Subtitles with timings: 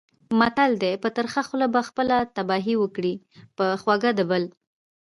[0.39, 3.13] متل دی: په ترخه خوله به خپله تباهي وکړې،
[3.57, 4.43] په خوږه د بل.